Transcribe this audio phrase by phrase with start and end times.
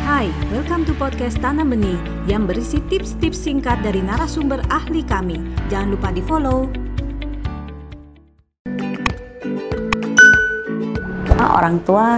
[0.00, 5.36] Hai, welcome to podcast Tanam Benih yang berisi tips-tips singkat dari narasumber ahli kami.
[5.68, 6.64] Jangan lupa di follow.
[11.36, 12.16] Orang tua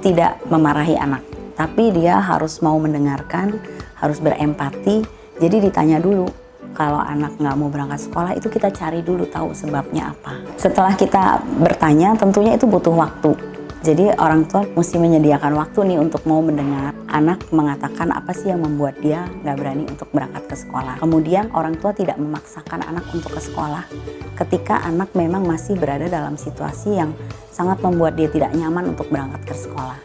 [0.00, 1.20] tidak memarahi anak,
[1.52, 3.60] tapi dia harus mau mendengarkan,
[4.00, 5.04] harus berempati.
[5.36, 6.32] Jadi ditanya dulu,
[6.72, 10.40] kalau anak nggak mau berangkat sekolah itu kita cari dulu tahu sebabnya apa.
[10.56, 16.26] Setelah kita bertanya, tentunya itu butuh waktu jadi orang tua mesti menyediakan waktu nih untuk
[16.26, 20.98] mau mendengar anak mengatakan apa sih yang membuat dia nggak berani untuk berangkat ke sekolah.
[20.98, 23.86] Kemudian orang tua tidak memaksakan anak untuk ke sekolah
[24.34, 27.14] ketika anak memang masih berada dalam situasi yang
[27.54, 29.98] sangat membuat dia tidak nyaman untuk berangkat ke sekolah.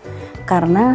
[0.45, 0.93] Karena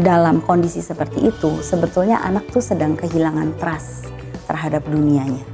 [0.00, 4.08] dalam kondisi seperti itu sebetulnya anak tuh sedang kehilangan trust
[4.48, 5.44] terhadap dunianya.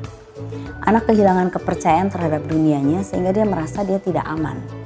[0.87, 4.82] Anak kehilangan kepercayaan terhadap dunianya sehingga dia merasa dia tidak aman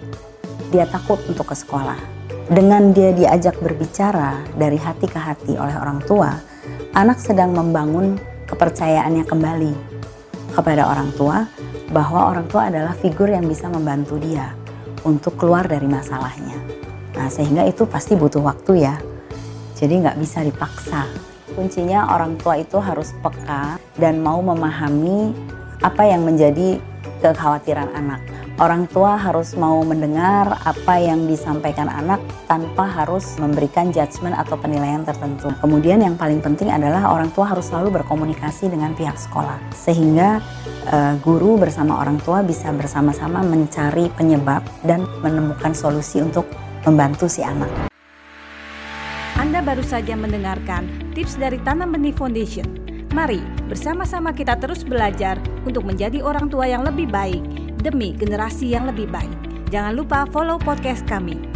[0.70, 1.98] dia takut untuk ke sekolah.
[2.47, 6.30] Dengan dia diajak berbicara dari hati ke hati oleh orang tua,
[6.95, 8.14] anak sedang membangun
[8.47, 9.72] kepercayaannya kembali
[10.55, 11.44] kepada orang tua
[11.91, 14.55] bahwa orang tua adalah figur yang bisa membantu dia
[15.03, 16.55] untuk keluar dari masalahnya.
[17.19, 18.94] Nah, sehingga itu pasti butuh waktu ya.
[19.75, 21.06] Jadi nggak bisa dipaksa.
[21.53, 25.33] Kuncinya orang tua itu harus peka dan mau memahami
[25.81, 26.78] apa yang menjadi
[27.25, 34.33] kekhawatiran anak orang tua harus mau mendengar apa yang disampaikan anak tanpa harus memberikan judgement
[34.37, 35.53] atau penilaian tertentu.
[35.61, 40.41] Kemudian yang paling penting adalah orang tua harus selalu berkomunikasi dengan pihak sekolah sehingga
[40.89, 46.49] uh, guru bersama orang tua bisa bersama-sama mencari penyebab dan menemukan solusi untuk
[46.89, 47.69] membantu si anak.
[49.37, 52.65] Anda baru saja mendengarkan tips dari Tanam Benih Foundation.
[53.12, 58.91] Mari bersama-sama kita terus belajar untuk menjadi orang tua yang lebih baik demi generasi yang
[58.91, 59.31] lebih baik.
[59.70, 61.56] Jangan lupa follow podcast kami.